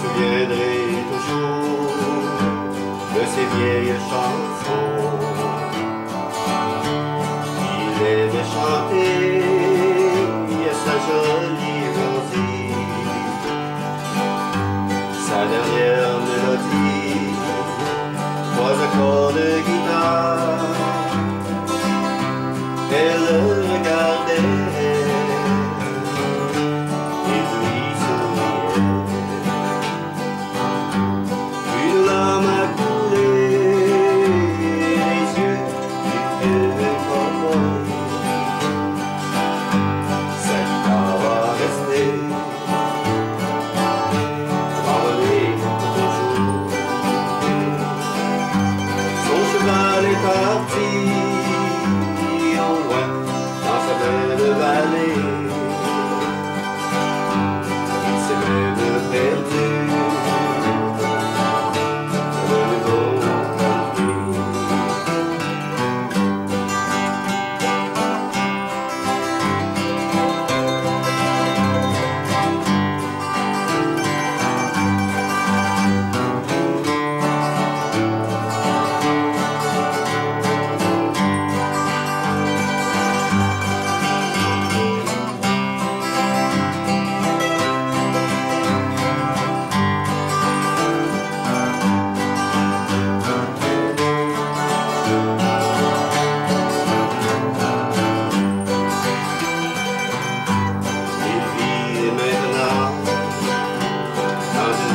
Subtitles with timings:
[0.00, 0.78] souviendrai
[1.12, 1.92] toujours
[3.14, 5.00] de ces vieilles chansons.
[7.82, 9.60] Il aimait chanter
[10.84, 11.69] sa jolie
[50.50, 51.19] healthy.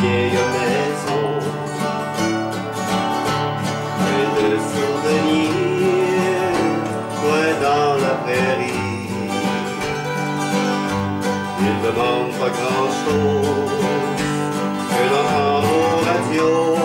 [0.05, 1.25] vieille maison
[3.99, 6.55] Plus de souvenirs
[7.21, 9.09] loin dans la prairie.
[11.59, 13.71] Il ne manque pas grand-chose
[14.89, 16.84] Que l'on entend aux radios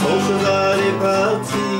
[0.00, 1.75] Son cheval est parti.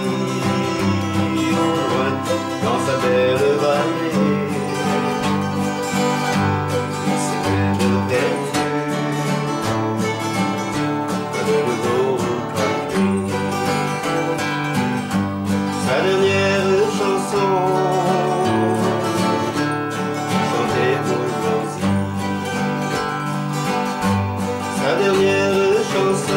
[25.97, 26.35] so, so